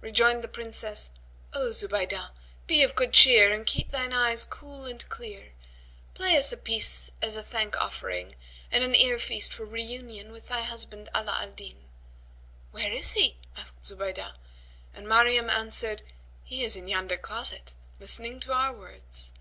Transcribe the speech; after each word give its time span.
Rejoined 0.00 0.44
the 0.44 0.46
Princess, 0.46 1.10
"O 1.52 1.72
Zubaydah, 1.72 2.30
be 2.68 2.84
of 2.84 2.94
good 2.94 3.12
cheer 3.12 3.50
and 3.50 3.66
keep 3.66 3.90
thine 3.90 4.12
eyes 4.12 4.44
cool 4.44 4.84
and 4.84 5.04
clear; 5.08 5.54
play 6.14 6.36
us 6.36 6.52
a 6.52 6.56
piece 6.56 7.10
as 7.20 7.34
a 7.34 7.42
thank 7.42 7.76
offering 7.76 8.36
and 8.70 8.84
an 8.84 8.94
ear 8.94 9.18
feast 9.18 9.52
for 9.52 9.64
reunion 9.64 10.30
with 10.30 10.46
thy 10.46 10.62
husband 10.62 11.08
Ala 11.16 11.32
al 11.42 11.50
Din." 11.50 11.88
"Where 12.70 12.92
is 12.92 13.14
he?" 13.14 13.38
asked 13.56 13.82
Zubaydah, 13.84 14.36
and 14.94 15.08
Maryam 15.08 15.50
answered, 15.50 16.02
"He 16.44 16.62
is 16.62 16.76
in 16.76 16.86
yonder 16.86 17.16
closet 17.16 17.72
listening 17.98 18.38
to 18.38 18.52
our 18.52 18.72
words." 18.72 19.32